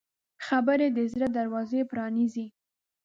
خبرې 0.45 0.87
د 0.97 0.99
زړه 1.11 1.27
دروازه 1.37 1.79
پرانیزي 1.91 2.47